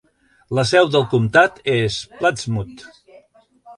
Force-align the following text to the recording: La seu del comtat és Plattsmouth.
La 0.59 0.63
seu 0.69 0.87
del 0.95 1.05
comtat 1.11 1.61
és 1.75 1.99
Plattsmouth. 2.23 2.87